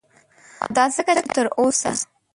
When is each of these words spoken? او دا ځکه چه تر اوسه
او 0.61 0.67
دا 0.75 0.83
ځکه 0.95 1.11
چه 1.17 1.23
تر 1.35 1.45
اوسه 1.59 1.91